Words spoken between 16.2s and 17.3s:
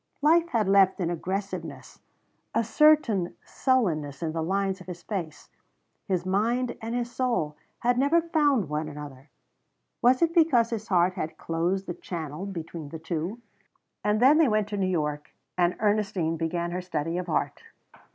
began her study of